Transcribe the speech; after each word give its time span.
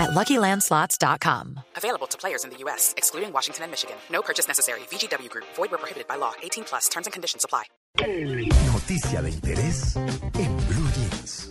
at 0.00 0.10
LuckyLandSlots.com. 0.10 1.60
Available 1.76 2.06
to 2.08 2.16
players 2.16 2.44
in 2.44 2.50
the 2.50 2.56
U.S., 2.64 2.94
excluding 2.96 3.32
Washington 3.32 3.64
and 3.64 3.70
Michigan. 3.70 3.96
No 4.10 4.22
purchase 4.22 4.48
necessary. 4.48 4.80
VGW 4.90 5.28
Group. 5.28 5.44
Void 5.56 5.70
where 5.70 5.78
prohibited 5.78 6.08
by 6.08 6.16
law. 6.16 6.32
18 6.42 6.64
plus. 6.64 6.88
Terms 6.88 7.06
and 7.06 7.12
conditions 7.12 7.44
apply. 7.44 7.64
Noticia 8.72 9.20
de 9.20 9.30
interés 9.30 9.96
en 9.96 10.56
Blue 10.68 10.88
Jeans. 10.94 11.50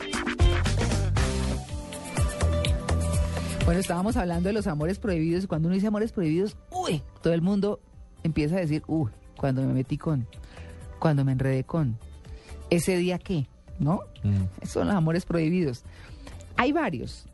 Bueno, 3.65 3.81
estábamos 3.81 4.17
hablando 4.17 4.49
de 4.49 4.53
los 4.53 4.65
amores 4.65 4.97
prohibidos 4.97 5.43
y 5.43 5.47
cuando 5.47 5.67
uno 5.67 5.75
dice 5.75 5.85
amores 5.85 6.11
prohibidos, 6.11 6.57
uy, 6.71 7.03
todo 7.21 7.33
el 7.33 7.43
mundo 7.43 7.79
empieza 8.23 8.55
a 8.55 8.61
decir, 8.61 8.81
uy, 8.87 9.11
cuando 9.37 9.61
me 9.61 9.73
metí 9.73 9.95
con, 9.97 10.27
cuando 10.97 11.23
me 11.23 11.33
enredé 11.33 11.63
con, 11.65 11.99
ese 12.71 12.97
día 12.97 13.19
qué, 13.19 13.47
¿no? 13.77 14.01
Esos 14.61 14.73
son 14.73 14.87
los 14.87 14.95
amores 14.95 15.25
prohibidos. 15.25 15.83
Hay 16.57 16.71
varios. 16.71 17.27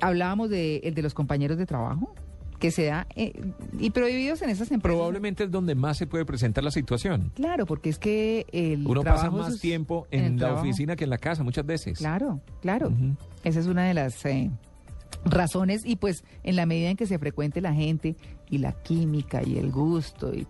Hablábamos 0.00 0.50
de 0.50 0.78
el 0.84 0.94
de 0.94 1.02
los 1.02 1.14
compañeros 1.14 1.58
de 1.58 1.66
trabajo, 1.66 2.14
que 2.58 2.70
se 2.70 2.84
da, 2.86 3.06
eh, 3.16 3.32
y 3.78 3.90
prohibidos 3.90 4.42
en 4.42 4.50
esas 4.50 4.70
empresas. 4.70 4.96
Probablemente 4.96 5.44
es 5.44 5.50
donde 5.50 5.74
más 5.74 5.96
se 5.96 6.06
puede 6.06 6.24
presentar 6.26 6.62
la 6.62 6.70
situación. 6.70 7.32
Claro, 7.34 7.64
porque 7.66 7.88
es 7.88 7.98
que 7.98 8.46
el 8.52 8.86
Uno 8.86 9.02
pasa 9.02 9.30
más 9.30 9.58
tiempo 9.60 10.06
en 10.10 10.32
la 10.32 10.46
trabajo. 10.46 10.60
oficina 10.62 10.94
que 10.96 11.04
en 11.04 11.10
la 11.10 11.18
casa 11.18 11.42
muchas 11.42 11.64
veces. 11.64 11.98
Claro, 11.98 12.40
claro. 12.60 12.92
Esa 13.44 13.60
es 13.60 13.66
una 13.66 13.84
de 13.84 13.94
las 13.94 14.24
eh, 14.26 14.50
razones 15.24 15.84
y 15.86 15.96
pues 15.96 16.24
en 16.42 16.56
la 16.56 16.66
medida 16.66 16.90
en 16.90 16.96
que 16.96 17.06
se 17.06 17.18
frecuente 17.18 17.60
la 17.60 17.72
gente 17.74 18.16
y 18.48 18.58
la 18.58 18.72
química 18.72 19.42
y 19.42 19.58
el 19.58 19.70
gusto 19.70 20.34
y 20.34 20.46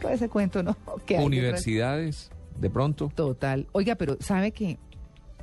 todo 0.00 0.10
ese 0.12 0.28
cuento, 0.28 0.62
¿no? 0.62 0.76
Que. 1.06 1.18
Universidades, 1.18 2.30
de 2.60 2.68
pronto. 2.70 3.10
Total. 3.14 3.66
Oiga, 3.72 3.94
pero 3.94 4.16
¿sabe 4.20 4.52
que 4.52 4.78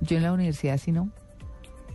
yo 0.02 0.18
en 0.18 0.24
la 0.24 0.34
universidad 0.34 0.78
sí 0.78 0.92
no? 0.92 1.10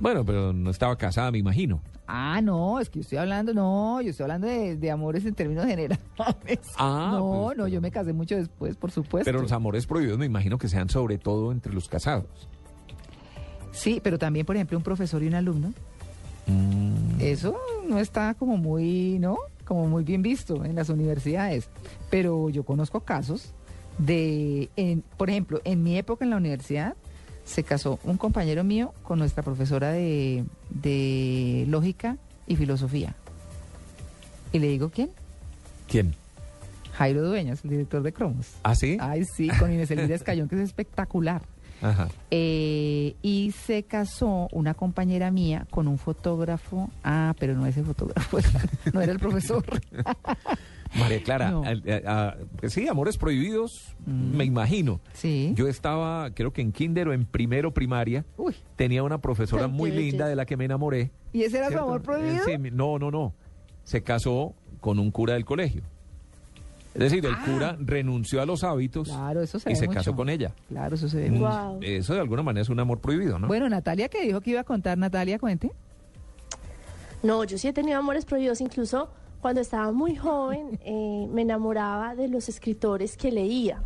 Bueno, 0.01 0.25
pero 0.25 0.53
no 0.53 0.71
estaba 0.71 0.97
casada, 0.97 1.31
me 1.31 1.39
imagino. 1.39 1.83
Ah, 2.07 2.41
no, 2.41 2.79
es 2.79 2.89
que 2.89 2.99
yo 2.99 3.03
estoy 3.03 3.19
hablando, 3.19 3.53
no, 3.53 4.01
yo 4.01 4.11
estoy 4.11 4.25
hablando 4.25 4.47
de, 4.47 4.77
de 4.77 4.91
amores 4.91 5.25
en 5.25 5.35
términos 5.35 5.67
generales. 5.67 5.99
Ah, 6.79 7.11
no, 7.13 7.45
pues, 7.47 7.59
no, 7.59 7.69
yo 7.69 7.81
me 7.81 7.91
casé 7.91 8.13
mucho 8.13 8.37
después, 8.37 8.77
por 8.77 8.91
supuesto. 8.91 9.25
Pero 9.25 9.41
los 9.41 9.53
amores 9.53 9.87
prohibidos 9.87 10.19
me 10.19 10.27
imagino 10.27 10.59
que 10.59 10.69
sean 10.69 10.89
sobre 10.89 11.19
todo 11.19 11.51
entre 11.51 11.73
los 11.73 11.89
casados. 11.89 12.49
Sí, 13.73 14.01
pero 14.03 14.19
también, 14.19 14.47
por 14.47 14.57
ejemplo, 14.57 14.79
un 14.79 14.85
profesor 14.85 15.23
y 15.23 15.27
un 15.27 15.35
alumno. 15.35 15.73
Mm. 16.47 17.21
Eso 17.21 17.59
no 17.89 17.99
está 17.99 18.35
como 18.35 18.57
muy, 18.57 19.19
¿no? 19.19 19.37
Como 19.65 19.87
muy 19.89 20.05
bien 20.05 20.23
visto 20.23 20.65
en 20.65 20.77
las 20.77 20.89
universidades. 20.89 21.69
Pero 22.09 22.49
yo 22.51 22.65
conozco 22.65 23.01
casos 23.01 23.53
de, 23.99 24.71
en, 24.77 25.03
por 25.17 25.29
ejemplo, 25.29 25.61
en 25.65 25.83
mi 25.83 25.99
época 25.99 26.25
en 26.25 26.31
la 26.31 26.37
universidad 26.37 26.95
se 27.47 27.63
casó 27.63 27.99
un 28.05 28.19
compañero 28.19 28.65
mío 28.65 28.93
con 29.03 29.19
nuestra 29.19 29.43
profesora 29.43 29.93
de, 29.93 30.45
de 30.69 31.65
lógica 31.69 32.19
y 32.47 32.57
filosofía. 32.57 33.15
Y 34.53 34.59
le 34.59 34.69
digo, 34.69 34.91
¿quién? 34.91 35.11
¿Quién? 35.89 36.15
Jairo 36.95 37.23
Dueñas, 37.23 37.63
el 37.65 37.71
director 37.71 38.03
de 38.03 38.13
Cromos. 38.13 38.49
¿Ah, 38.63 38.75
sí? 38.75 38.99
Ay, 39.01 39.25
sí, 39.25 39.49
con 39.59 39.73
Inés 39.73 39.91
Elvira 39.91 40.15
Escayón, 40.15 40.49
que 40.49 40.57
es 40.57 40.63
espectacular. 40.63 41.43
Ajá. 41.83 42.09
Eh, 42.31 43.17
y 43.23 43.53
se 43.53 43.85
casó 43.85 44.49
una 44.51 44.75
compañera 44.75 45.31
mía 45.31 45.67
con 45.71 45.89
un 45.89 45.99
fotógrafo. 45.99 46.91
Ah, 47.05 47.35
pero 47.39 47.55
no 47.55 47.67
ese 47.67 47.83
fotógrafo, 47.83 48.39
no 48.93 49.01
era 49.01 49.13
el 49.13 49.19
profesor. 49.19 49.65
María 50.99 51.23
Clara, 51.23 51.51
No. 51.51 51.63
al- 51.65 51.83
a- 52.07 52.29
a- 52.29 52.37
pues 52.61 52.73
sí, 52.73 52.89
amores 52.89 53.17
prohibidos, 53.19 53.95
Mm. 54.07 54.37
me 54.37 54.45
imagino. 54.45 55.01
Sí. 55.13 55.53
Yo 55.55 55.69
estaba, 55.69 56.31
creo 56.35 56.53
que 56.53 56.63
en 56.63 56.73
kinder 56.73 57.09
o 57.09 57.13
en 57.13 57.25
primero 57.25 57.73
primaria, 57.73 58.25
Uy, 58.37 58.55
tenía 58.77 59.03
una 59.03 59.19
profesora 59.19 59.69
muy 59.69 59.91
linda 59.91 60.27
de 60.29 60.37
la 60.37 60.47
que 60.47 60.57
me 60.57 60.65
enamoré. 60.65 61.11
¿y 61.33 61.43
ese 61.43 61.59
era 61.59 61.71
su 61.71 61.79
amor 61.79 62.03
prohibido? 62.03 62.45
Sí, 62.45 62.53
no, 62.73 62.99
no, 62.99 63.11
no. 63.11 63.35
Se 63.85 64.03
casó 64.03 64.55
con 64.81 64.99
un 64.99 65.11
cura 65.11 65.35
del 65.35 65.45
colegio. 65.45 65.83
Es 66.95 67.01
decir, 67.01 67.27
el 67.27 67.35
Ah. 67.35 67.43
cura 67.45 67.77
renunció 67.79 68.41
a 68.41 68.47
los 68.47 68.65
hábitos 68.65 69.09
Claro, 69.09 69.43
eso 69.43 69.59
se 69.59 69.69
y 69.69 69.75
ve 69.75 69.79
se 69.79 69.87
mucho. 69.87 69.99
casó 69.99 70.17
con 70.17 70.31
ella. 70.31 70.55
Claro, 70.71 70.95
eso 70.95 71.09
se 71.11 71.19
ve 71.19 71.31
Mm. 71.31 71.41
Wow. 71.41 71.79
Eso 71.83 72.15
de 72.15 72.21
alguna 72.21 72.43
manera 72.43 72.63
es 72.63 72.71
un 72.71 72.81
amor 72.81 73.01
prohibido, 73.01 73.39
¿no? 73.39 73.49
Bueno, 73.49 73.69
Natalia, 73.69 74.09
que 74.09 74.23
dijo 74.23 74.41
que 74.41 74.53
iba 74.53 74.61
a 74.61 74.65
contar, 74.65 74.97
Natalia, 74.97 75.39
cuente. 75.39 75.71
No, 77.23 77.45
yo 77.45 77.59
sí 77.59 77.69
he 77.69 77.73
tenido 77.73 77.99
amores 77.99 78.25
prohibidos, 78.25 78.61
incluso 78.61 79.11
cuando 79.41 79.61
estaba 79.61 79.93
muy 79.93 80.17
joven 80.17 80.79
eh, 80.85 81.29
me 81.31 81.43
enamoraba 81.43 82.15
de 82.15 82.29
los 82.29 82.49
escritores 82.49 83.17
que 83.17 83.31
leía. 83.31 83.83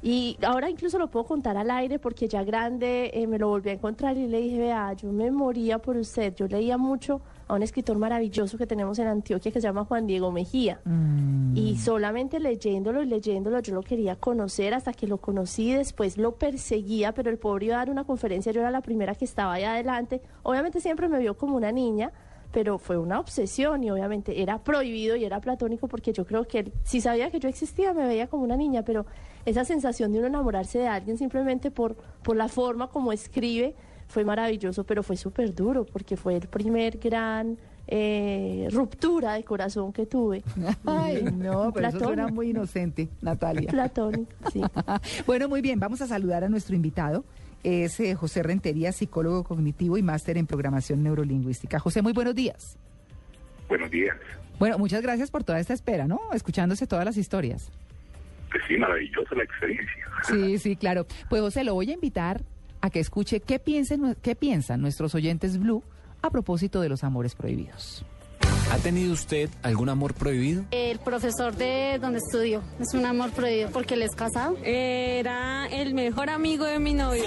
Y 0.00 0.38
ahora 0.46 0.70
incluso 0.70 0.96
lo 0.96 1.08
puedo 1.08 1.26
contar 1.26 1.56
al 1.56 1.72
aire 1.72 1.98
porque 1.98 2.28
ya 2.28 2.44
grande 2.44 3.10
eh, 3.14 3.26
me 3.26 3.36
lo 3.36 3.48
volví 3.48 3.70
a 3.70 3.72
encontrar 3.72 4.16
y 4.16 4.28
le 4.28 4.40
dije, 4.40 4.58
vea, 4.58 4.92
yo 4.92 5.10
me 5.10 5.28
moría 5.32 5.80
por 5.80 5.96
usted. 5.96 6.36
Yo 6.36 6.46
leía 6.46 6.78
mucho 6.78 7.20
a 7.48 7.54
un 7.54 7.64
escritor 7.64 7.98
maravilloso 7.98 8.56
que 8.58 8.66
tenemos 8.66 9.00
en 9.00 9.08
Antioquia 9.08 9.50
que 9.50 9.60
se 9.60 9.66
llama 9.66 9.84
Juan 9.86 10.06
Diego 10.06 10.30
Mejía. 10.30 10.80
Mm, 10.84 11.56
Y 11.56 11.76
solamente 11.78 12.38
leyéndolo 12.38 13.02
y 13.02 13.06
leyéndolo 13.06 13.58
yo 13.58 13.74
lo 13.74 13.82
quería 13.82 14.14
conocer 14.14 14.72
hasta 14.72 14.92
que 14.92 15.08
lo 15.08 15.16
conocí, 15.18 15.72
después 15.72 16.16
lo 16.16 16.36
perseguía, 16.36 17.12
pero 17.12 17.28
el 17.30 17.38
pobre 17.38 17.66
iba 17.66 17.74
a 17.74 17.78
dar 17.78 17.90
una 17.90 18.04
conferencia, 18.04 18.52
yo 18.52 18.60
era 18.60 18.70
la 18.70 18.82
primera 18.82 19.16
que 19.16 19.24
estaba 19.24 19.54
ahí 19.54 19.64
adelante. 19.64 20.20
Obviamente 20.44 20.80
siempre 20.80 21.08
me 21.08 21.18
vio 21.18 21.36
como 21.36 21.56
una 21.56 21.72
niña, 21.72 22.12
pero 22.52 22.78
fue 22.78 22.96
una 22.96 23.20
obsesión 23.20 23.84
y 23.84 23.90
obviamente 23.90 24.42
era 24.42 24.58
prohibido 24.62 25.16
y 25.16 25.24
era 25.24 25.40
platónico 25.40 25.88
porque 25.88 26.12
yo 26.12 26.24
creo 26.24 26.44
que 26.46 26.60
él, 26.60 26.72
si 26.82 27.00
sabía 27.00 27.30
que 27.30 27.40
yo 27.40 27.48
existía 27.48 27.92
me 27.92 28.06
veía 28.06 28.26
como 28.26 28.44
una 28.44 28.56
niña, 28.56 28.84
pero 28.84 29.06
esa 29.44 29.64
sensación 29.64 30.12
de 30.12 30.18
uno 30.18 30.28
enamorarse 30.28 30.78
de 30.78 30.88
alguien 30.88 31.18
simplemente 31.18 31.70
por, 31.70 31.96
por 32.22 32.36
la 32.36 32.48
forma 32.48 32.88
como 32.88 33.12
escribe 33.12 33.74
fue 34.08 34.24
maravilloso, 34.24 34.84
pero 34.84 35.02
fue 35.02 35.16
súper 35.16 35.54
duro 35.54 35.84
porque 35.84 36.16
fue 36.16 36.36
el 36.36 36.48
primer 36.48 36.98
gran 36.98 37.58
eh, 37.86 38.68
ruptura 38.70 39.34
de 39.34 39.44
corazón 39.44 39.92
que 39.92 40.06
tuve. 40.06 40.42
Ay, 40.86 41.22
no, 41.22 41.72
pero 41.72 41.88
eso 41.88 41.98
suena 41.98 42.28
muy 42.28 42.50
inocente, 42.50 43.08
Natalia. 43.20 43.70
Platónico, 43.70 44.30
sí. 44.52 44.62
bueno, 45.26 45.48
muy 45.48 45.60
bien, 45.60 45.78
vamos 45.78 46.00
a 46.00 46.06
saludar 46.06 46.44
a 46.44 46.48
nuestro 46.48 46.74
invitado. 46.74 47.24
Es 47.64 47.98
eh, 48.00 48.14
José 48.14 48.42
Rentería, 48.42 48.92
psicólogo 48.92 49.44
cognitivo 49.44 49.98
y 49.98 50.02
máster 50.02 50.38
en 50.38 50.46
programación 50.46 51.02
neurolingüística. 51.02 51.78
José, 51.78 52.02
muy 52.02 52.12
buenos 52.12 52.34
días. 52.34 52.78
Buenos 53.68 53.90
días. 53.90 54.16
Bueno, 54.58 54.78
muchas 54.78 55.02
gracias 55.02 55.30
por 55.30 55.44
toda 55.44 55.60
esta 55.60 55.74
espera, 55.74 56.06
¿no? 56.06 56.20
Escuchándose 56.32 56.86
todas 56.86 57.04
las 57.04 57.16
historias. 57.16 57.70
Pues 58.50 58.62
sí, 58.66 58.76
maravillosa 58.76 59.34
la 59.34 59.44
experiencia. 59.44 59.94
Sí, 60.24 60.58
sí, 60.58 60.74
claro. 60.74 61.06
Pues 61.30 61.40
José, 61.42 61.62
lo 61.62 61.74
voy 61.74 61.90
a 61.90 61.94
invitar 61.94 62.42
a 62.80 62.90
que 62.90 62.98
escuche 62.98 63.38
qué 63.38 63.60
piensan, 63.60 64.16
qué 64.20 64.34
piensan 64.34 64.80
nuestros 64.80 65.14
oyentes 65.14 65.58
Blue 65.58 65.84
a 66.22 66.30
propósito 66.30 66.80
de 66.80 66.88
los 66.88 67.04
amores 67.04 67.36
prohibidos. 67.36 68.04
¿Ha 68.70 68.76
tenido 68.76 69.14
usted 69.14 69.48
algún 69.62 69.88
amor 69.88 70.12
prohibido? 70.12 70.64
El 70.70 70.98
profesor 70.98 71.56
de 71.56 71.98
donde 72.00 72.18
estudio 72.18 72.62
es 72.78 72.92
un 72.92 73.06
amor 73.06 73.30
prohibido 73.30 73.70
porque 73.70 73.94
él 73.94 74.02
es 74.02 74.14
casado. 74.14 74.58
Era 74.62 75.66
el 75.68 75.94
mejor 75.94 76.28
amigo 76.28 76.64
de 76.64 76.78
mi 76.78 76.92
novio. 76.92 77.24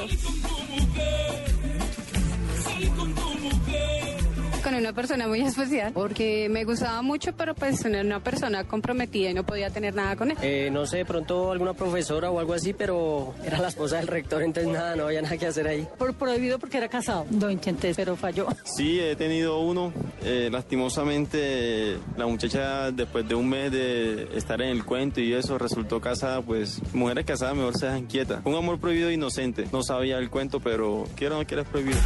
Con 4.72 4.80
una 4.80 4.94
persona 4.94 5.28
muy 5.28 5.42
especial 5.42 5.92
porque 5.92 6.48
me 6.50 6.64
gustaba 6.64 7.02
mucho, 7.02 7.34
pero 7.34 7.54
pues 7.54 7.84
era 7.84 8.00
una 8.00 8.22
persona 8.22 8.64
comprometida 8.64 9.30
y 9.30 9.34
no 9.34 9.46
podía 9.46 9.70
tener 9.70 9.94
nada 9.94 10.16
con 10.16 10.32
él. 10.32 10.38
Eh, 10.42 10.70
no 10.72 10.86
sé, 10.86 11.00
de 11.00 11.06
pronto 11.06 11.52
alguna 11.52 11.74
profesora 11.74 12.32
o 12.32 12.40
algo 12.40 12.54
así, 12.54 12.72
pero 12.72 13.34
era 13.44 13.60
la 13.60 13.68
esposa 13.68 13.98
del 13.98 14.07
rector, 14.07 14.42
entonces 14.42 14.72
nada, 14.72 14.95
no 14.95 15.07
había 15.07 15.22
nada 15.22 15.36
que 15.36 15.45
hacer 15.45 15.68
ahí. 15.68 15.86
Por 15.98 16.13
prohibido 16.13 16.57
porque 16.57 16.78
era 16.78 16.88
casado. 16.88 17.25
Lo 17.38 17.51
intenté, 17.51 17.94
pero 17.94 18.16
falló. 18.16 18.48
Sí, 18.63 18.98
he 18.98 19.18
tenido 19.18 19.60
uno. 19.60 19.92
Eh, 20.24 20.48
lastimosamente, 20.50 21.98
la 22.16 22.25
muchacha, 22.25 22.92
después 22.92 23.28
de 23.28 23.36
un 23.36 23.50
mes 23.50 23.74
de 23.74 24.30
estar 24.38 24.62
en 24.62 24.69
el 24.69 24.86
cuento 24.86 25.19
y 25.19 25.34
eso, 25.34 25.57
resultó 25.57 26.00
casada. 26.00 26.42
Pues, 26.42 26.81
mujeres 26.94 27.25
casadas 27.25 27.57
mejor 27.57 27.78
se 27.78 27.88
dejan 27.88 28.06
quietas. 28.06 28.40
Un 28.45 28.56
amor 28.56 28.80
prohibido 28.80 29.12
inocente. 29.12 29.66
No 29.74 29.84
sabía 29.84 30.18
el 30.18 30.30
cuento, 30.30 30.62
pero 30.62 31.10
quiero 31.18 31.36
o 31.36 31.40
no 31.40 31.45
quieres 31.45 31.68
prohibido. 31.68 32.00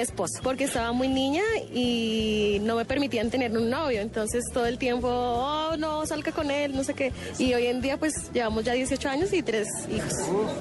Esposo, 0.00 0.40
porque 0.42 0.64
estaba 0.64 0.92
muy 0.92 1.08
niña 1.08 1.42
y 1.72 2.29
no 2.70 2.76
me 2.76 2.84
permitían 2.84 3.30
tener 3.30 3.50
un 3.58 3.68
novio, 3.68 4.00
entonces 4.00 4.44
todo 4.52 4.64
el 4.64 4.78
tiempo, 4.78 5.08
oh, 5.08 5.76
no, 5.76 6.06
salga 6.06 6.30
con 6.30 6.52
él, 6.52 6.72
no 6.72 6.84
sé 6.84 6.94
qué. 6.94 7.12
Y 7.36 7.52
hoy 7.52 7.66
en 7.66 7.80
día 7.80 7.96
pues 7.96 8.30
llevamos 8.32 8.62
ya 8.62 8.74
18 8.74 9.08
años 9.08 9.32
y 9.32 9.42
tres 9.42 9.66
hijos. 9.90 10.12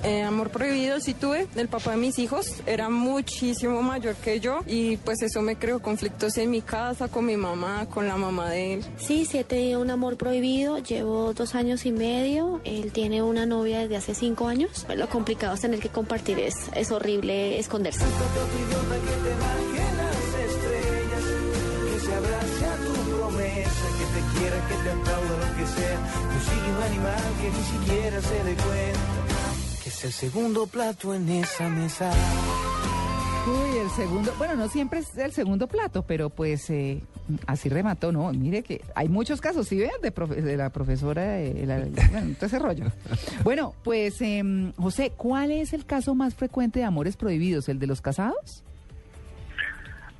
Eh, 0.01 0.23
amor 0.23 0.49
prohibido 0.49 0.99
sí 1.01 1.13
tuve, 1.13 1.45
el 1.55 1.67
papá 1.67 1.91
de 1.91 1.97
mis 1.97 2.17
hijos 2.17 2.63
era 2.65 2.89
muchísimo 2.89 3.83
mayor 3.83 4.15
que 4.15 4.39
yo 4.39 4.61
y 4.65 4.97
pues 4.97 5.21
eso 5.21 5.43
me 5.43 5.55
creó 5.57 5.83
conflictos 5.83 6.35
en 6.39 6.49
mi 6.49 6.63
casa, 6.63 7.09
con 7.09 7.27
mi 7.27 7.37
mamá, 7.37 7.85
con 7.87 8.07
la 8.07 8.17
mamá 8.17 8.49
de 8.49 8.73
él. 8.73 8.85
Sí, 8.97 9.25
sí 9.25 9.37
he 9.37 9.43
tenido 9.43 9.79
un 9.79 9.91
amor 9.91 10.17
prohibido, 10.17 10.79
llevo 10.79 11.33
dos 11.33 11.53
años 11.53 11.85
y 11.85 11.91
medio, 11.91 12.59
él 12.63 12.91
tiene 12.91 13.21
una 13.21 13.45
novia 13.45 13.81
desde 13.81 13.97
hace 13.97 14.15
cinco 14.15 14.47
años, 14.47 14.87
lo 14.95 15.07
complicado 15.09 15.53
es 15.53 15.61
tener 15.61 15.79
que 15.79 15.89
compartir, 15.89 16.39
es, 16.39 16.55
es 16.73 16.89
horrible 16.89 17.59
esconderse. 17.59 18.03
Promesa, 23.29 23.85
que 23.97 24.05
te 24.19 24.39
quiera, 24.39 24.67
que 24.67 24.73
te 24.83 24.89
aplauda 24.91 25.47
lo 25.47 25.57
que 25.57 25.65
sea. 25.65 25.97
Consigue 26.29 26.71
un 26.77 26.83
animal 26.83 27.23
que 27.41 27.49
ni 27.49 27.63
siquiera 27.63 28.21
se 28.21 28.43
dé 28.43 28.53
cuenta, 28.55 29.83
que 29.83 29.89
es 29.89 30.05
el 30.05 30.11
segundo 30.11 30.67
plato 30.67 31.13
en 31.13 31.29
esa 31.29 31.69
mesa. 31.69 32.11
Uy, 33.47 33.77
el 33.79 33.89
segundo, 33.91 34.33
bueno, 34.37 34.55
no 34.55 34.67
siempre 34.67 34.99
es 34.99 35.17
el 35.17 35.31
segundo 35.31 35.67
plato, 35.67 36.03
pero 36.05 36.29
pues 36.29 36.69
eh, 36.69 37.01
así 37.47 37.69
remató, 37.69 38.11
¿no? 38.11 38.31
Mire 38.33 38.61
que 38.63 38.81
hay 38.95 39.07
muchos 39.09 39.41
casos, 39.41 39.67
¿sí 39.67 39.77
ven? 39.79 39.89
De, 40.03 40.13
profe- 40.13 40.41
de 40.41 40.57
la 40.57 40.69
profesora, 40.69 41.39
eh, 41.39 41.63
la- 41.65 41.79
bueno, 42.11 42.35
todo 42.35 42.45
ese 42.45 42.59
rollo. 42.59 42.85
Bueno, 43.43 43.73
pues, 43.83 44.21
em, 44.21 44.73
José, 44.73 45.13
¿cuál 45.15 45.51
es 45.51 45.73
el 45.73 45.85
caso 45.85 46.13
más 46.15 46.35
frecuente 46.35 46.79
de 46.79 46.85
amores 46.85 47.15
prohibidos? 47.15 47.69
¿El 47.69 47.79
de 47.79 47.87
los 47.87 48.01
casados? 48.01 48.63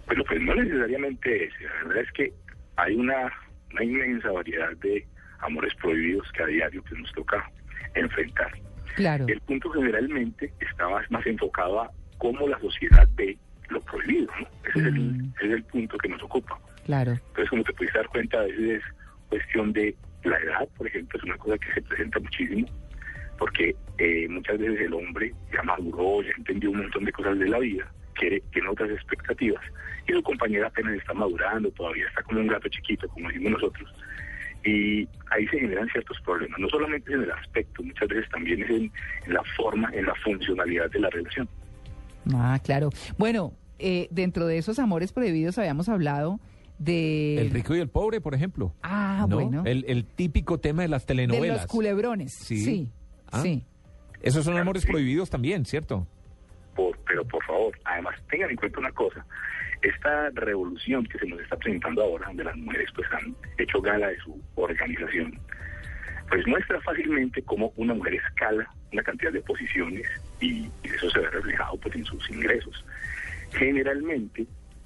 Pero 0.08 0.24
pues 0.26 0.42
no 0.42 0.56
necesariamente 0.56 1.46
ese. 1.46 1.64
La 1.66 1.88
verdad 1.90 2.04
es 2.04 2.12
que 2.14 2.34
hay 2.80 2.96
una, 2.96 3.32
una 3.72 3.84
inmensa 3.84 4.32
variedad 4.32 4.76
de 4.78 5.06
amores 5.40 5.74
prohibidos 5.76 6.30
que 6.32 6.44
a 6.44 6.48
diario 6.48 6.84
que 6.84 6.96
nos 6.96 7.12
toca 7.14 7.50
enfrentar. 7.96 8.52
Claro. 8.96 9.26
El 9.28 9.40
punto 9.42 9.70
generalmente 9.72 10.52
está 10.60 10.90
más, 10.90 11.26
enfocado 11.26 11.82
a 11.82 11.92
cómo 12.18 12.48
la 12.48 12.60
sociedad 12.60 13.08
ve 13.16 13.38
lo 13.70 13.82
prohibido. 13.82 14.32
¿no? 14.40 14.48
Ese, 14.70 14.80
es 14.80 14.86
el, 14.86 15.32
ese 15.38 15.46
es 15.46 15.52
el 15.54 15.64
punto 15.64 15.98
que 15.98 16.10
nos 16.10 16.22
ocupa. 16.24 16.60
Claro. 16.86 17.12
Entonces, 17.12 17.50
como 17.50 17.64
te 17.64 17.74
pudiste 17.74 17.98
dar 17.98 18.08
cuenta, 18.08 18.40
a 18.40 18.44
veces 18.44 18.82
es 18.82 18.84
cuestión 19.30 19.74
de 19.74 19.96
la 20.24 20.38
edad, 20.38 20.68
por 20.76 20.88
ejemplo, 20.88 21.18
es 21.20 21.24
una 21.24 21.38
cosa 21.38 21.58
que 21.58 21.74
se 21.74 21.82
presenta 21.84 22.20
muchísimo, 22.20 22.68
porque 23.38 23.76
eh, 24.00 24.28
muchas 24.30 24.58
veces 24.58 24.82
el 24.82 24.94
hombre 24.94 25.34
ya 25.54 25.64
maduró, 25.64 26.22
ya 26.24 26.32
entendió 26.38 26.72
un 26.72 26.80
montón 26.80 27.06
de 27.06 27.12
cosas 27.12 27.38
de 27.40 27.48
la 27.48 27.60
vida, 27.60 27.92
quiere, 28.20 28.42
tiene 28.54 28.68
otras 28.70 28.92
expectativas, 28.92 29.64
y 30.08 30.12
su 30.14 30.22
compañera 30.22 30.68
apenas 30.68 30.94
está 30.96 31.14
madurando, 31.14 31.72
todavía 31.72 32.06
está 32.08 32.22
como 32.24 32.40
un 32.42 32.48
gato 32.48 32.68
chiquito, 32.70 33.08
como 33.10 33.28
decimos 33.30 33.54
nosotros, 33.54 33.90
y 34.66 35.08
ahí 35.32 35.48
se 35.50 35.60
generan 35.60 35.88
ciertos 35.90 36.18
problemas, 36.26 36.60
no 36.60 36.68
solamente 36.70 37.14
en 37.14 37.24
el 37.24 37.32
aspecto, 37.32 37.82
muchas 37.82 38.08
veces 38.10 38.30
también 38.30 38.62
es 38.64 38.70
en, 38.70 38.92
en 39.26 39.34
la 39.34 39.42
forma, 39.56 39.90
en 39.94 40.06
la 40.06 40.14
funcionalidad 40.16 40.92
de 40.92 41.00
la 41.00 41.10
relación. 41.10 41.48
Ah, 42.34 42.60
claro. 42.64 42.90
Bueno, 43.18 43.54
eh, 43.80 44.08
dentro 44.12 44.46
de 44.48 44.58
esos 44.58 44.78
amores 44.80 45.14
prohibidos 45.14 45.58
habíamos 45.58 45.88
hablado 45.90 46.40
de... 46.78 47.40
El 47.42 47.52
rico 47.52 47.76
y 47.76 47.80
el 47.80 47.88
pobre, 47.90 48.20
por 48.22 48.34
ejemplo. 48.36 48.74
Ah, 48.84 49.26
¿no? 49.30 49.36
bueno. 49.38 49.64
El, 49.66 49.86
el 49.88 50.06
típico 50.06 50.60
tema 50.60 50.82
de 50.84 50.90
las 50.90 51.04
de 51.04 51.08
telenovelas. 51.08 51.58
los 51.64 51.68
culebrones. 51.68 52.34
Sí. 52.34 52.58
Sí, 52.64 52.92
Ah. 53.32 53.42
sí. 53.42 53.64
Esos 54.22 54.44
son 54.44 54.58
amores 54.58 54.86
prohibidos 54.86 55.30
también, 55.30 55.64
¿cierto? 55.66 56.06
Además 57.86 58.16
tengan 58.30 58.50
en 58.50 58.56
cuenta 58.58 58.80
una 58.80 58.92
cosa, 58.92 59.26
esta 59.82 60.30
revolución 60.32 61.06
que 61.06 61.18
se 61.20 61.28
nos 61.28 61.40
está 61.40 61.58
presentando 61.58 62.04
ahora, 62.04 62.28
donde 62.28 62.44
las 62.44 62.58
mujeres 62.58 62.90
pues 62.96 63.08
han 63.14 63.36
hecho 63.58 63.82
gala 63.82 64.08
de 64.08 64.18
su 64.20 64.42
organización, 64.56 65.40
pues 66.30 66.46
muestra 66.48 66.80
fácilmente 66.82 67.42
cómo 67.44 67.74
una 67.76 67.94
mujer 67.94 68.16
escala 68.16 68.70
una 68.92 69.04
cantidad 69.04 69.32
de 69.32 69.42
posiciones 69.42 70.08
y, 70.40 70.68
eso 70.84 71.10
se 71.12 71.20
ve 71.20 71.30
reflejado 71.30 71.78
pues 71.78 71.96
en 71.96 72.06
sus 72.06 72.30
ingresos. 72.30 72.84
Generalmente 73.52 74.46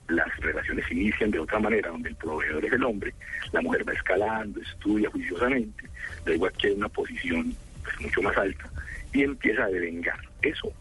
las 0.09 0.35
relaciones 0.38 0.89
inician 0.91 1.31
de 1.31 1.39
otra 1.39 1.59
manera, 1.59 1.89
donde 1.89 2.09
el 2.09 2.15
proveedor 2.15 2.65
es 2.65 2.74
el 2.74 2.83
hombre, 2.83 3.13
la 3.51 3.62
mujer 3.62 3.88
va 3.88 3.94
escalando, 3.94 4.62
estudia 4.62 5.09
juiciosamente, 5.09 5.89
luego 6.25 6.47
adquiere 6.47 6.75
una 6.75 6.89
posición 6.89 7.56
pues, 7.83 8.01
mucho 8.01 8.21
más 8.21 8.38
alta 8.38 8.69
y 9.13 9.24
empieza 9.24 9.63
a 9.63 9.68
devengar 9.68 10.19
eso 10.41 10.71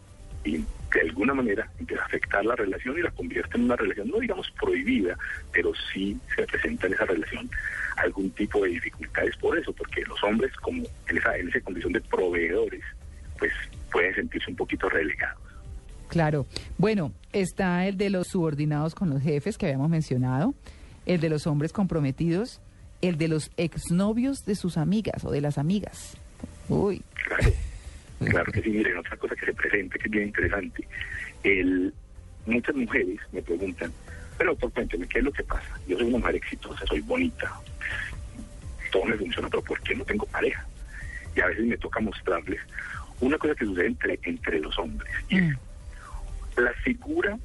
de 0.93 1.01
alguna 1.01 1.33
manera 1.33 1.69
empieza 1.79 2.03
a 2.03 2.05
afectar 2.05 2.45
la 2.45 2.55
relación 2.55 2.97
y 2.97 3.01
la 3.01 3.11
convierte 3.11 3.57
en 3.57 3.65
una 3.65 3.75
relación, 3.75 4.09
no 4.09 4.19
digamos 4.19 4.49
prohibida, 4.59 5.17
pero 5.51 5.71
sí 5.91 6.17
se 6.35 6.45
presenta 6.45 6.87
en 6.87 6.93
esa 6.93 7.05
relación 7.05 7.49
algún 7.97 8.29
tipo 8.31 8.63
de 8.63 8.71
dificultades 8.71 9.35
por 9.37 9.57
eso, 9.57 9.73
porque 9.73 10.01
los 10.01 10.21
hombres 10.23 10.51
como 10.57 10.83
en 11.07 11.17
esa, 11.17 11.37
en 11.37 11.49
esa 11.49 11.61
condición 11.61 11.93
de 11.93 12.01
proveedores, 12.01 12.83
pues 13.39 13.51
pueden 13.91 14.15
sentirse 14.15 14.49
un 14.49 14.55
poquito 14.55 14.89
relegados. 14.89 15.41
Claro. 16.07 16.45
Bueno, 16.77 17.11
está 17.31 17.87
el 17.87 17.97
de 17.97 18.09
los 18.09 18.27
subordinados 18.27 18.93
con 18.93 19.09
los 19.09 19.21
jefes 19.21 19.57
que 19.57 19.65
habíamos 19.65 19.89
mencionado, 19.89 20.53
el 21.05 21.19
de 21.19 21.29
los 21.29 21.47
hombres 21.47 21.73
comprometidos, 21.73 22.61
el 23.01 23.17
de 23.17 23.27
los 23.27 23.51
exnovios 23.57 24.45
de 24.45 24.55
sus 24.55 24.77
amigas 24.77 25.25
o 25.25 25.31
de 25.31 25.41
las 25.41 25.57
amigas. 25.57 26.15
Uy. 26.69 27.01
Claro, 27.25 27.51
claro 28.25 28.51
que 28.51 28.61
sí, 28.61 28.69
miren, 28.69 28.97
otra 28.97 29.17
cosa 29.17 29.35
que 29.35 29.45
se 29.45 29.53
presenta 29.53 29.97
que 29.97 30.05
es 30.05 30.11
bien 30.11 30.27
interesante. 30.27 30.87
El, 31.43 31.93
muchas 32.45 32.75
mujeres 32.75 33.19
me 33.31 33.41
preguntan, 33.41 33.91
pero 34.37 34.51
doctor, 34.51 34.71
cuénteme, 34.71 35.07
¿qué 35.07 35.19
es 35.19 35.25
lo 35.25 35.31
que 35.31 35.43
pasa? 35.43 35.79
Yo 35.87 35.97
soy 35.97 36.07
una 36.07 36.19
mujer 36.19 36.35
exitosa, 36.35 36.85
soy 36.85 37.01
bonita, 37.01 37.51
todo 38.91 39.05
me 39.05 39.15
funciona, 39.15 39.49
pero 39.49 39.63
¿por 39.63 39.79
qué 39.81 39.95
no 39.95 40.05
tengo 40.05 40.25
pareja? 40.25 40.65
Y 41.35 41.41
a 41.41 41.47
veces 41.47 41.65
me 41.65 41.77
toca 41.77 41.99
mostrarles 41.99 42.59
una 43.19 43.37
cosa 43.37 43.55
que 43.55 43.65
sucede 43.65 43.87
entre, 43.87 44.19
entre 44.23 44.59
los 44.59 44.77
hombres. 44.77 45.11
Y 45.29 45.37
es, 45.37 45.55
la 46.57 46.73
figura, 46.83 47.37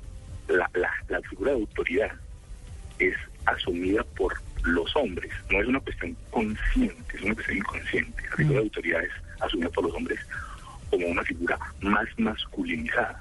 la, 0.48 0.70
la, 0.74 0.90
la 1.08 1.20
figura 1.22 1.52
de 1.52 1.58
autoridad 1.58 2.12
es 2.98 3.16
asumida 3.46 4.04
por 4.04 4.34
los 4.64 4.94
hombres, 4.96 5.32
no 5.50 5.60
es 5.60 5.68
una 5.68 5.80
cuestión 5.80 6.16
consciente, 6.30 7.16
es 7.16 7.22
una 7.22 7.34
cuestión 7.34 7.58
inconsciente. 7.58 8.22
La 8.30 8.36
figura 8.36 8.58
de 8.58 8.64
autoridad 8.64 9.02
es 9.02 9.12
asumida 9.40 9.70
por 9.70 9.84
los 9.84 9.94
hombres 9.94 10.18
como 10.90 11.06
una 11.06 11.22
figura 11.22 11.58
más 11.80 12.06
masculinizada. 12.18 13.20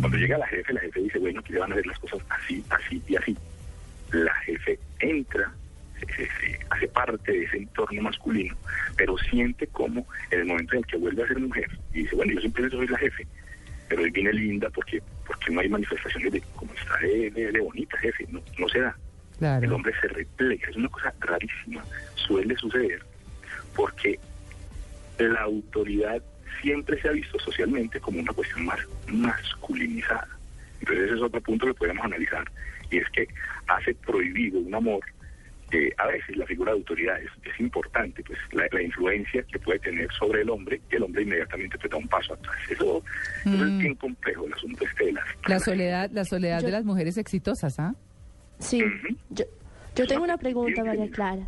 Cuando 0.00 0.16
llega 0.16 0.38
la 0.38 0.46
jefe, 0.46 0.72
la 0.72 0.80
jefe 0.80 1.00
dice, 1.00 1.18
bueno, 1.18 1.40
aquí 1.40 1.52
le 1.52 1.58
van 1.60 1.72
a 1.72 1.76
ver 1.76 1.86
las 1.86 1.98
cosas 1.98 2.20
así, 2.30 2.64
así 2.70 3.02
y 3.06 3.16
así. 3.16 3.36
La 4.12 4.34
jefe 4.36 4.78
entra, 5.00 5.52
se, 6.00 6.06
se- 6.06 6.26
se 6.40 6.58
hace 6.70 6.88
parte 6.88 7.32
de 7.32 7.44
ese 7.44 7.56
entorno 7.58 8.00
masculino, 8.02 8.56
pero 8.96 9.18
siente 9.18 9.66
como 9.66 10.06
en 10.30 10.40
el 10.40 10.46
momento 10.46 10.72
en 10.74 10.78
el 10.78 10.86
que 10.86 10.96
vuelve 10.96 11.22
a 11.22 11.28
ser 11.28 11.38
mujer, 11.38 11.68
y 11.92 12.02
dice, 12.04 12.16
bueno, 12.16 12.32
yo 12.32 12.40
siempre 12.40 12.70
soy 12.70 12.86
la 12.88 12.98
jefe, 12.98 13.26
pero 13.88 14.02
hoy 14.02 14.10
viene 14.10 14.32
linda 14.32 14.70
porque 14.70 15.02
porque 15.26 15.52
no 15.52 15.60
hay 15.60 15.68
manifestaciones 15.70 16.32
de 16.32 16.42
cómo 16.54 16.72
está 16.74 16.98
de, 16.98 17.30
de- 17.30 17.52
de 17.52 17.60
bonita, 17.60 17.96
jefe, 17.98 18.26
no, 18.30 18.40
no 18.58 18.68
se 18.68 18.80
da. 18.80 18.96
El 19.64 19.72
hombre 19.72 19.92
se 20.00 20.08
replega, 20.08 20.68
es 20.70 20.76
una 20.76 20.88
cosa 20.88 21.12
rarísima, 21.20 21.84
suele 22.14 22.54
suceder, 22.56 23.02
porque 23.74 24.18
la 25.18 25.40
autoridad 25.42 26.22
siempre 26.60 27.00
se 27.00 27.08
ha 27.08 27.12
visto 27.12 27.38
socialmente 27.38 28.00
como 28.00 28.20
una 28.20 28.32
cuestión 28.32 28.64
más 28.66 28.78
masculinizada. 29.08 30.28
Entonces 30.80 31.04
ese 31.06 31.14
es 31.14 31.22
otro 31.22 31.40
punto 31.40 31.66
que 31.66 31.74
podemos 31.74 32.04
analizar, 32.04 32.44
y 32.90 32.98
es 32.98 33.08
que 33.10 33.26
hace 33.68 33.94
prohibido 33.94 34.58
un 34.60 34.74
amor, 34.74 35.00
eh, 35.70 35.90
a 35.98 36.06
veces 36.08 36.36
la 36.36 36.46
figura 36.46 36.72
de 36.72 36.78
autoridad 36.78 37.18
es, 37.20 37.30
es 37.50 37.58
importante, 37.58 38.22
pues 38.22 38.38
la, 38.52 38.66
la 38.70 38.82
influencia 38.82 39.42
que 39.44 39.58
puede 39.58 39.78
tener 39.80 40.12
sobre 40.12 40.42
el 40.42 40.50
hombre, 40.50 40.80
y 40.90 40.96
el 40.96 41.02
hombre 41.04 41.22
inmediatamente 41.22 41.78
te 41.78 41.88
da 41.88 41.96
un 41.96 42.06
paso 42.08 42.34
atrás. 42.34 42.54
Eso, 42.70 43.02
eso 43.44 43.54
es 43.64 43.72
Mm. 43.72 43.78
bien 43.78 43.94
complejo, 43.94 44.46
el 44.46 44.52
asunto 44.52 44.84
este 44.84 45.06
de 45.06 45.12
las 45.12 45.24
La 45.48 45.58
soledad, 45.58 46.10
la 46.12 46.24
soledad 46.24 46.60
Yo- 46.60 46.66
de 46.66 46.72
las 46.72 46.84
mujeres 46.84 47.16
exitosas, 47.16 47.78
¿ah? 47.80 47.94
Sí, 48.60 48.82
yo, 49.30 49.44
yo 49.96 50.06
tengo 50.06 50.22
una 50.24 50.36
pregunta, 50.38 50.84
María 50.84 51.10
Clara. 51.10 51.46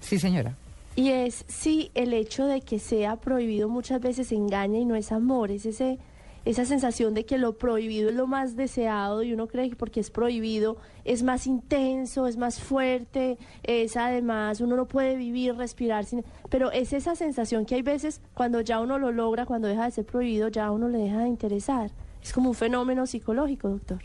Sí, 0.00 0.18
señora. 0.18 0.54
Y 0.96 1.10
es 1.10 1.44
si 1.48 1.90
el 1.94 2.12
hecho 2.12 2.46
de 2.46 2.60
que 2.60 2.78
sea 2.78 3.16
prohibido 3.16 3.68
muchas 3.68 4.00
veces 4.00 4.30
engaña 4.30 4.78
y 4.78 4.84
no 4.84 4.94
es 4.94 5.10
amor, 5.10 5.50
es 5.50 5.66
ese, 5.66 5.98
esa 6.44 6.64
sensación 6.64 7.14
de 7.14 7.26
que 7.26 7.36
lo 7.36 7.58
prohibido 7.58 8.10
es 8.10 8.14
lo 8.14 8.28
más 8.28 8.54
deseado 8.54 9.24
y 9.24 9.32
uno 9.32 9.48
cree 9.48 9.70
que 9.70 9.76
porque 9.76 9.98
es 9.98 10.10
prohibido 10.10 10.76
es 11.04 11.24
más 11.24 11.48
intenso, 11.48 12.28
es 12.28 12.36
más 12.36 12.60
fuerte, 12.60 13.38
es 13.64 13.96
además 13.96 14.60
uno 14.60 14.76
no 14.76 14.86
puede 14.86 15.16
vivir, 15.16 15.56
respirar 15.56 16.04
sin... 16.04 16.24
Pero 16.48 16.70
es 16.70 16.92
esa 16.92 17.16
sensación 17.16 17.66
que 17.66 17.74
hay 17.74 17.82
veces 17.82 18.20
cuando 18.32 18.60
ya 18.60 18.78
uno 18.78 18.98
lo 18.98 19.10
logra, 19.10 19.46
cuando 19.46 19.66
deja 19.66 19.86
de 19.86 19.90
ser 19.90 20.06
prohibido, 20.06 20.48
ya 20.48 20.70
uno 20.70 20.88
le 20.88 20.98
deja 20.98 21.22
de 21.22 21.28
interesar. 21.28 21.90
Es 22.22 22.32
como 22.32 22.50
un 22.50 22.54
fenómeno 22.54 23.06
psicológico, 23.06 23.68
doctor. 23.68 23.98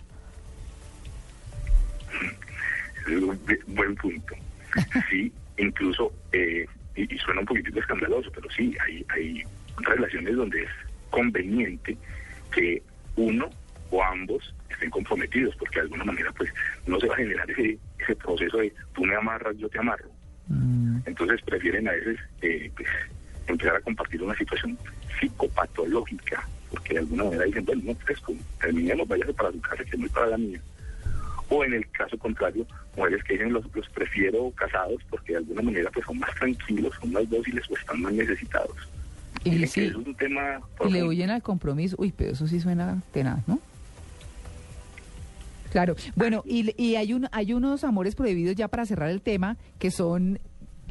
Buen 3.68 3.96
punto. 3.96 4.36
Sí, 5.10 5.32
incluso, 5.58 6.12
eh, 6.32 6.68
y, 7.00 7.16
y 7.16 7.18
suena 7.20 7.42
un 7.42 7.46
poquitito 7.46 7.80
escandaloso, 7.80 8.32
pero 8.32 8.50
sí, 8.52 8.76
hay, 8.86 9.06
hay 9.10 9.44
relaciones 9.78 10.36
donde 10.36 10.64
es 10.64 10.70
conveniente 11.10 11.98
que 12.54 12.82
uno 13.16 13.50
o 13.92 14.04
ambos 14.04 14.54
estén 14.70 14.90
comprometidos, 14.90 15.56
porque 15.56 15.80
de 15.80 15.84
alguna 15.84 16.04
manera 16.04 16.32
pues 16.34 16.52
no 16.86 17.00
se 17.00 17.08
va 17.08 17.14
a 17.16 17.18
generar 17.18 17.50
ese, 17.50 17.78
ese 18.00 18.16
proceso 18.16 18.58
de 18.58 18.74
tú 18.94 19.04
me 19.04 19.16
amarras, 19.16 19.58
yo 19.58 19.70
te 19.70 19.80
amarro. 19.80 20.10
Entonces 21.06 21.42
prefieren 21.44 21.88
a 21.88 21.92
veces 21.92 22.20
eh, 22.42 22.72
pues, 22.76 22.88
empezar 23.48 23.76
a 23.76 23.82
compartir 23.82 24.22
una 24.22 24.36
situación 24.36 24.78
psicopatológica, 25.20 26.48
porque 26.72 26.94
de 26.94 27.00
alguna 27.00 27.26
manera 27.26 27.46
dicen, 27.46 27.66
bueno, 27.66 27.82
no, 27.86 27.94
pues 28.06 28.20
como 28.20 28.40
terminemos, 28.60 29.08
váyase 29.08 29.34
para 29.34 29.52
su 29.52 29.62
casa, 29.62 29.84
que 29.84 29.92
es 29.92 29.98
muy 29.98 30.10
para 30.10 30.28
la 30.28 30.38
mía. 30.38 30.60
O 31.50 31.64
en 31.64 31.74
el 31.74 31.90
caso 31.92 32.18
contrario, 32.18 32.66
mujeres 32.96 33.24
que 33.24 33.34
dicen, 33.34 33.54
los, 33.54 33.66
los 33.74 33.90
prefiero 33.90 34.52
casados 34.52 35.02
porque 35.10 35.34
de 35.34 35.40
alguna 35.40 35.64
manera 35.64 35.90
pues 35.92 36.06
son 36.06 36.20
más 36.20 36.34
tranquilos, 36.36 36.94
son 37.02 37.12
más 37.12 37.30
dóciles 37.30 37.64
o 37.70 37.76
están 37.76 38.02
más 38.02 38.14
necesitados. 38.14 38.76
Y, 39.44 39.66
sí, 39.68 39.86
es 39.86 39.96
un 39.96 40.14
tema 40.16 40.60
y 40.86 40.92
le 40.92 41.04
huyen 41.04 41.30
al 41.30 41.42
compromiso. 41.42 41.96
Uy, 41.98 42.14
pero 42.16 42.32
eso 42.32 42.48
sí 42.48 42.60
suena 42.60 43.02
tenaz, 43.14 43.48
¿no? 43.48 43.60
Claro. 45.72 45.96
Bueno, 46.16 46.44
y, 46.46 46.74
y 46.82 46.96
hay, 46.96 47.14
un, 47.14 47.28
hay 47.32 47.54
unos 47.54 47.84
amores 47.84 48.16
prohibidos 48.16 48.56
ya 48.56 48.68
para 48.68 48.86
cerrar 48.86 49.10
el 49.10 49.22
tema, 49.22 49.58
que 49.78 49.92
son 49.92 50.40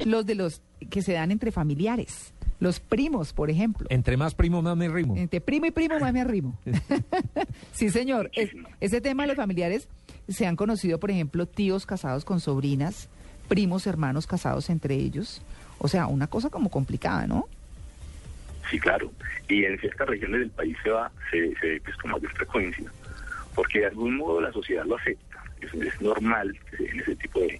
los 0.05 0.25
de 0.25 0.35
los 0.35 0.61
que 0.89 1.01
se 1.01 1.13
dan 1.13 1.31
entre 1.31 1.51
familiares. 1.51 2.33
Los 2.59 2.79
primos, 2.79 3.31
por 3.33 3.49
ejemplo. 3.49 3.87
Entre 3.89 4.17
más 4.17 4.35
primo, 4.35 4.61
más 4.61 4.75
me 4.75 4.89
rimo. 4.89 5.15
Entre 5.15 5.39
primo 5.39 5.65
y 5.67 5.71
primo 5.71 5.97
más 5.99 6.11
me 6.11 6.21
arrimo. 6.21 6.57
sí, 7.71 7.89
señor. 7.89 8.29
Es- 8.33 8.51
ese 8.81 9.01
tema 9.01 9.23
de 9.23 9.27
los 9.27 9.37
familiares 9.37 9.87
se 10.27 10.45
han 10.45 10.55
conocido, 10.55 10.99
por 10.99 11.09
ejemplo, 11.11 11.45
tíos 11.45 11.85
casados 11.85 12.25
con 12.25 12.39
sobrinas, 12.39 13.07
primos, 13.47 13.87
hermanos 13.87 14.27
casados 14.27 14.69
entre 14.69 14.95
ellos. 14.95 15.41
O 15.79 15.87
sea, 15.87 16.07
una 16.07 16.27
cosa 16.27 16.49
como 16.49 16.69
complicada, 16.69 17.25
¿no? 17.27 17.47
Sí, 18.69 18.79
claro. 18.79 19.11
Y 19.47 19.63
en 19.65 19.79
ciertas 19.79 20.07
regiones 20.07 20.41
del 20.41 20.49
país 20.51 20.77
se 20.83 20.89
va, 20.89 21.11
se, 21.31 21.55
se 21.55 21.81
pues, 21.83 21.95
con 21.97 22.11
mayor 22.11 22.31
frecuencia, 22.33 22.91
porque 23.55 23.79
de 23.79 23.85
algún 23.87 24.17
modo 24.17 24.41
la 24.41 24.51
sociedad 24.51 24.85
lo 24.85 24.97
acepta. 24.97 25.43
Es, 25.61 25.73
es 25.73 26.01
normal 26.01 26.55
den 26.77 26.99
ese 26.99 27.15
tipo 27.15 27.39
de, 27.39 27.59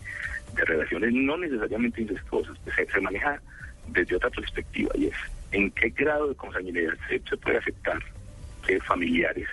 de 0.56 0.66
relaciones, 0.66 1.12
no 1.14 1.38
necesariamente 1.38 2.02
incestuosas, 2.02 2.58
pues, 2.64 2.76
se, 2.76 2.86
se 2.86 3.02
maneja 3.02 3.42
desde 3.92 4.16
otra 4.16 4.30
perspectiva 4.30 4.92
y 4.96 5.06
es 5.08 5.16
en 5.52 5.72
qué 5.72 5.90
grado 5.90 6.30
de 6.30 6.36
consanguinidad 6.36 6.94
se, 7.10 7.20
se 7.28 7.38
puede 7.38 7.58
aceptar 7.58 8.00
que 8.68 8.80
familiares 8.82 9.48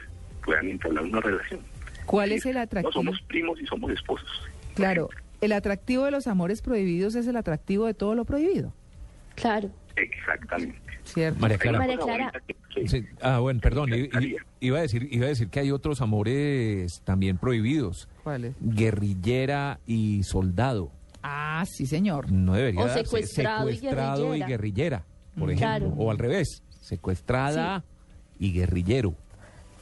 puedan 0.45 0.69
entablar 0.69 1.05
una 1.05 1.21
relación. 1.21 1.61
¿Cuál 2.07 2.33
es 2.33 2.47
el 2.47 2.55
No 2.55 2.61
atractivo? 2.61 2.93
somos 2.93 3.21
primos 3.23 3.61
y 3.61 3.67
somos 3.67 3.91
esposos. 3.91 4.29
Claro, 4.75 5.09
el 5.41 5.53
atractivo 5.53 6.05
de 6.05 6.11
los 6.11 6.27
amores 6.27 6.63
prohibidos 6.63 7.15
es 7.15 7.27
el 7.27 7.37
atractivo 7.37 7.87
de 7.87 7.95
todo 7.95 8.15
lo 8.15 8.25
prohibido. 8.25 8.73
Claro. 9.35 9.71
Exactamente. 9.97 10.79
Cierto. 11.05 11.39
María 11.41 11.59
Clara. 11.59 11.79
María 11.79 11.97
Clara, 11.99 12.33
Sí, 12.87 13.07
Ah, 13.23 13.39
bueno, 13.39 13.61
perdón. 13.61 13.91
i- 13.95 14.11
i- 14.21 14.37
Iba 14.61 14.79
a 14.79 14.83
decir, 14.83 15.09
iba 15.11 15.25
a 15.27 15.29
decir 15.29 15.49
que 15.49 15.61
hay 15.61 15.71
otros 15.71 16.01
amores 16.03 17.01
también 17.05 17.39
prohibidos. 17.39 18.07
¿Cuáles? 18.23 18.55
Guerrillera 18.61 19.79
y 19.87 20.23
soldado. 20.25 20.91
Ah, 21.29 21.65
sí, 21.67 21.87
señor. 21.87 22.31
No 22.31 22.55
debería 22.55 22.81
O 22.83 22.87
darse. 22.87 23.05
secuestrado 23.05 23.69
y 23.71 23.75
Secuestrado 23.77 24.35
y 24.37 24.43
guerrillera. 24.43 25.05
por 25.39 25.49
Mm. 25.49 25.51
ejemplo. 25.53 25.89
Claro. 25.89 25.95
O 25.99 26.11
al 26.11 26.19
revés, 26.19 26.63
secuestrada 26.81 27.85
y 28.39 28.53
guerrillero. 28.53 29.15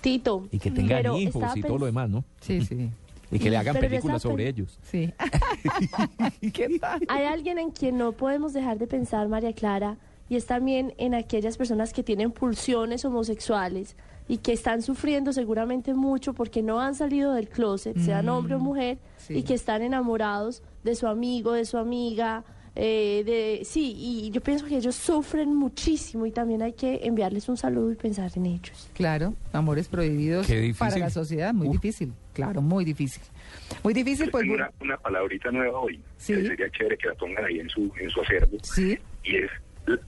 Tito. 0.01 0.47
Y 0.51 0.59
que 0.59 0.71
tengan 0.71 0.99
pero 1.03 1.19
hijos 1.19 1.57
y 1.57 1.63
todo 1.63 1.79
lo 1.79 1.87
demás, 1.87 2.09
¿no? 2.11 2.25
Sí, 2.41 2.61
sí. 2.63 2.91
Y 3.31 3.39
que 3.39 3.51
le 3.51 3.57
hagan 3.57 3.75
Pero 3.75 3.89
películas 3.89 4.23
sobre 4.23 4.49
ellos. 4.49 4.79
Sí. 4.83 5.13
¿Qué 6.53 6.79
tal? 6.79 7.03
Hay 7.09 7.25
alguien 7.25 7.59
en 7.59 7.71
quien 7.71 7.97
no 7.99 8.13
podemos 8.13 8.53
dejar 8.53 8.79
de 8.79 8.87
pensar, 8.87 9.29
María 9.29 9.53
Clara, 9.53 9.97
y 10.29 10.37
es 10.37 10.47
también 10.47 10.95
en 10.99 11.15
aquellas 11.15 11.57
personas 11.57 11.93
que 11.93 12.03
tienen 12.03 12.31
pulsiones 12.33 13.05
homosexuales 13.05 13.97
y 14.29 14.39
que 14.39 14.53
están 14.53 14.83
sufriendo 14.83 15.33
seguramente 15.33 15.95
mucho 15.95 16.33
porque 16.33 16.63
no 16.63 16.81
han 16.81 16.95
salido 16.95 17.33
del 17.33 17.49
closet, 17.49 17.97
sean 17.99 18.29
hombre 18.29 18.55
o 18.55 18.59
mujer, 18.59 18.99
sí. 19.19 19.35
y 19.35 19.43
que 19.43 19.55
están 19.55 19.83
enamorados 19.83 20.63
de 20.85 20.95
su 20.95 21.07
amigo, 21.07 21.53
de 21.53 21.65
su 21.65 21.79
amiga. 21.79 22.45
eh, 22.77 23.23
de 23.25 23.65
sí 23.65 23.95
y 23.97 24.31
yo 24.33 24.41
pienso 24.41 24.67
que 24.67 24.77
ellos 24.77 24.97
sufren 24.97 25.55
muchísimo 25.55 26.27
y 26.27 26.33
también 26.33 26.61
hay 26.61 26.73
que 26.73 27.01
enviarles 27.05 27.49
un 27.49 27.57
saludo 27.57 27.93
y 27.93 27.95
pensar 27.95 28.29
en 28.35 28.47
ellos 28.47 28.91
Claro, 28.95 29.35
amores 29.53 29.87
prohibidos 29.87 30.45
Qué 30.49 30.57
difícil. 30.59 30.79
para 30.81 30.99
la 30.99 31.09
sociedad, 31.11 31.55
muy 31.55 31.69
difícil. 31.69 32.13
Claro, 32.33 32.61
muy 32.63 32.85
difícil. 32.85 33.23
Muy 33.85 33.95
difícil, 33.95 34.29
pues. 34.29 34.43
Tengo 34.43 34.55
una, 34.57 34.71
una 34.81 34.97
palabrita 34.97 35.53
nueva 35.53 35.79
hoy, 35.79 36.01
Sí. 36.17 36.35
que 36.35 36.49
sería 36.49 36.69
chévere 36.71 36.99
que 36.99 37.07
la 37.07 37.15
pongan 37.15 37.45
ahí 37.45 37.61
en 37.61 37.71
su, 37.71 37.93
en 38.01 38.11
su 38.11 38.21
acervo. 38.23 38.59
Sí. 38.65 38.99
Y 39.23 39.37
es 39.37 39.51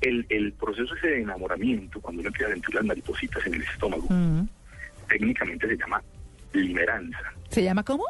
el, 0.01 0.27
el 0.29 0.53
proceso 0.55 0.93
ese 0.97 1.07
de 1.07 1.23
enamoramiento, 1.23 2.01
cuando 2.01 2.19
uno 2.21 2.31
empieza 2.31 2.51
a 2.51 2.53
sentir 2.55 2.75
las 2.75 2.85
maripositas 2.85 3.47
en 3.47 3.55
el 3.55 3.63
estómago, 3.63 4.07
Mm. 4.11 4.43
técnicamente 5.09 5.69
se 5.69 5.77
llama 5.77 6.03
limeranza. 6.53 7.19
¿Se 7.51 7.63
llama 7.63 7.85
cómo? 7.85 8.03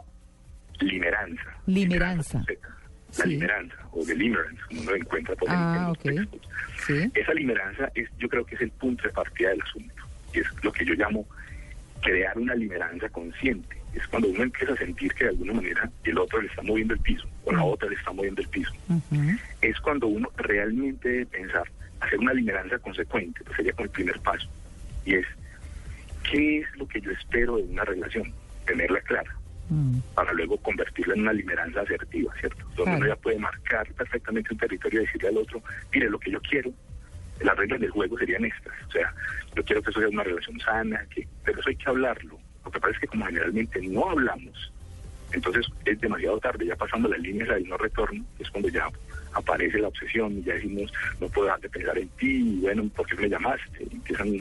Limeranza. 0.81 1.45
Limeranza. 1.67 2.39
La 2.49 3.25
Sí. 3.25 3.29
limeranza, 3.31 3.77
o 3.93 4.05
de 4.05 4.15
limerence, 4.15 4.61
como 4.69 4.81
uno 4.83 4.91
lo 4.91 4.97
encuentra 4.97 5.35
por 5.37 5.49
en- 5.49 5.55
en 5.55 5.61
Ah, 5.61 5.89
los 5.89 5.97
ok. 5.99 6.03
textos. 6.03 6.41
Sí. 6.87 7.11
Esa 7.15 7.33
limeranza 7.35 7.91
es, 7.95 8.09
yo 8.19 8.29
creo 8.29 8.45
que 8.45 8.57
es 8.57 8.61
el 8.61 8.71
punto 8.73 9.05
de 9.05 9.11
partida 9.11 9.51
del 9.51 9.63
asunto. 9.63 9.95
Y 10.35 10.41
es 10.41 10.47
lo 10.63 10.71
que 10.73 10.85
yo 10.85 10.95
llamo 10.95 11.27
crear 12.03 12.37
una 12.39 12.55
limeranza 12.55 13.09
consciente. 13.09 13.77
Es 13.95 14.07
cuando 14.09 14.29
uno 14.29 14.43
empieza 14.43 14.75
a 14.75 14.77
sentir 14.77 15.15
que 15.15 15.25
de 15.25 15.31
alguna 15.31 15.55
manera 15.55 15.91
el 16.05 16.19
otro 16.19 16.43
le 16.43 16.49
está 16.49 16.63
moviendo 16.63 16.93
el 16.95 17.01
piso, 17.01 17.27
o 17.45 17.53
la 17.53 17.63
otra 17.65 17.89
le 17.89 17.95
está 17.95 18.13
moviendo 18.13 18.43
el 18.43 18.49
piso. 18.49 18.73
Es 19.63 19.81
cuando 19.81 20.09
uno 20.09 20.31
realmente 20.37 21.09
debe 21.09 21.27
pensar, 21.27 21.63
hacer 22.01 22.19
una 22.19 22.35
limeranza 22.35 22.79
consecuente, 22.81 23.43
que 23.45 23.55
sería 23.55 23.73
como 23.73 23.85
el 23.85 23.91
primer 23.91 24.21
paso. 24.21 24.47
Y 25.07 25.15
es, 25.15 25.27
¿qué 26.31 26.59
es 26.59 26.77
lo 26.77 26.87
que 26.87 27.01
yo 27.01 27.11
espero 27.13 27.57
de 27.57 27.63
una 27.63 27.85
relación? 27.85 28.31
Tenerla 28.67 29.01
clara 29.01 29.35
Mm. 29.69 29.99
para 30.15 30.33
luego 30.33 30.57
convertirla 30.59 31.15
en 31.15 31.23
una 31.23 31.33
limeranza 31.33 31.81
asertiva, 31.81 32.33
¿cierto? 32.39 32.65
Donde 32.77 32.85
Claro. 32.85 32.99
uno 32.99 33.07
ya 33.09 33.17
puede 33.17 33.39
marcar 33.39 33.87
perfectamente 33.95 34.53
un 34.53 34.59
territorio 34.59 35.01
y 35.03 35.07
decirle 35.07 35.29
al 35.29 35.39
otro, 35.39 35.61
mire, 35.93 36.09
lo 36.09 36.19
que 36.21 36.31
yo 36.31 36.41
quiero, 36.41 36.71
las 37.41 37.57
reglas 37.57 37.81
del 37.81 37.91
juego 37.91 38.17
serían 38.19 38.45
estas. 38.45 38.73
O 38.89 38.93
sea, 38.93 39.13
yo 39.57 39.65
quiero 39.65 39.83
que 39.83 39.91
eso 39.91 39.99
sea 40.01 40.09
una 40.09 40.23
relación 40.23 40.61
sana, 40.61 41.05
que, 41.13 41.27
pero 41.45 41.59
eso 41.61 41.69
hay 41.69 41.77
que 41.77 41.89
hablarlo. 41.89 42.39
Lo 42.65 42.71
que 42.71 42.81
pasa 42.81 42.95
es 42.95 43.01
que 43.01 43.07
como 43.09 43.27
generalmente 43.27 43.81
no 43.89 44.09
hablamos, 44.11 44.73
entonces 45.33 45.67
es 45.85 46.01
demasiado 46.01 46.39
tarde, 46.39 46.67
ya 46.67 46.77
pasando 46.77 47.09
las 47.09 47.19
líneas 47.21 47.49
del 47.49 47.69
no 47.69 47.77
retorno, 47.77 48.25
es 48.39 48.49
cuando 48.51 48.69
ya 48.69 48.89
aparece 49.35 49.79
la 49.81 49.89
obsesión 49.89 50.39
y 50.39 50.43
ya 50.45 50.55
decimos, 50.55 50.93
no 51.21 51.29
puedo 51.29 51.47
dejar 51.47 51.61
de 51.61 51.69
pensar 51.69 51.99
en 51.99 52.09
ti, 52.11 52.57
y 52.57 52.61
bueno, 52.61 52.89
¿por 52.95 53.07
qué 53.07 53.17
me 53.17 53.29
llamaste? 53.29 53.87
Y 53.91 53.95
empiezan 53.97 54.33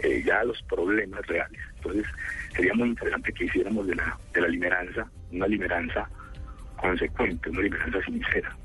eh, 0.00 0.22
ya 0.24 0.44
los 0.44 0.60
problemas 0.62 1.26
reales. 1.26 1.60
Entonces, 1.76 2.06
sería 2.54 2.74
muy 2.74 2.88
interesante 2.90 3.32
que 3.32 3.44
hiciéramos 3.46 3.86
de 3.86 3.94
la, 3.94 4.18
de 4.34 4.40
la 4.40 4.48
limeranza 4.48 5.10
una 5.32 5.46
limeranza 5.48 6.08
consecuente, 6.80 7.50
una 7.50 7.62
limeranza 7.62 8.00
sincera. 8.04 8.56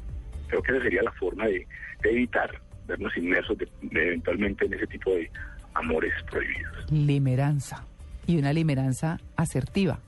Creo 0.47 0.61
que 0.61 0.71
esa 0.73 0.83
sería 0.83 1.03
la 1.03 1.11
forma 1.13 1.45
de, 1.47 1.65
de 2.03 2.11
evitar 2.11 2.61
vernos 2.87 3.15
inmersos 3.17 3.57
de- 3.57 3.67
de 3.81 4.07
eventualmente 4.07 4.65
en 4.65 4.73
ese 4.73 4.87
tipo 4.87 5.11
de 5.15 5.29
amores 5.73 6.13
prohibidos. 6.29 6.91
Limeranza. 6.91 7.85
Y 8.27 8.37
una 8.37 8.53
limeranza 8.53 9.19
asertiva. 9.35 9.99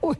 Uy. 0.00 0.16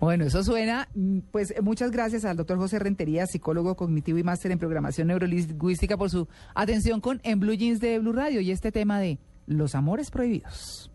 Bueno, 0.00 0.24
eso 0.26 0.44
suena. 0.44 0.86
mm, 0.94 1.18
Pues 1.32 1.54
muchas 1.62 1.90
gracias 1.90 2.24
al 2.24 2.36
doctor 2.36 2.58
José 2.58 2.78
Rentería, 2.78 3.26
psicólogo 3.26 3.74
cognitivo 3.74 4.18
y 4.18 4.22
máster 4.22 4.52
en 4.52 4.58
programación 4.58 5.08
neurolingüística, 5.08 5.96
por 5.96 6.10
su 6.10 6.28
atención 6.54 7.00
con 7.00 7.20
En 7.24 7.40
Blue 7.40 7.54
Jeans 7.54 7.80
de 7.80 7.98
Blue 7.98 8.12
Radio 8.12 8.40
y 8.40 8.50
este 8.50 8.70
tema 8.70 9.00
de 9.00 9.18
los 9.46 9.74
amores 9.74 10.10
prohibidos. 10.10 10.90